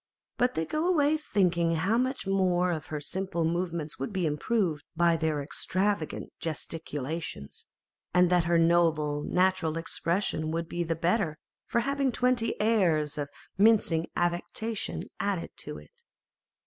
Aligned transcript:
but 0.35 0.55
they 0.55 0.65
go 0.65 0.87
away 0.87 1.15
thinking 1.15 1.75
how 1.75 1.95
much 1.95 2.25
one 2.25 2.73
of 2.73 2.87
her 2.87 2.99
simple 2.99 3.45
movements 3.45 3.99
would 3.99 4.11
be 4.11 4.25
improved 4.25 4.83
by 4.95 5.15
their 5.15 5.43
extravagant 5.43 6.33
gesticulations, 6.39 7.67
and 8.11 8.31
that 8.31 8.45
her 8.45 8.57
noble, 8.57 9.21
natural 9.21 9.77
expression 9.77 10.49
would 10.49 10.67
be 10.67 10.81
the 10.81 10.95
better 10.95 11.37
for 11.67 11.81
having 11.81 12.11
twenty 12.11 12.59
airs 12.59 13.15
of 13.15 13.29
mincing 13.59 14.07
affectation 14.15 15.03
added 15.19 15.51
to 15.55 15.77
it. 15.77 16.01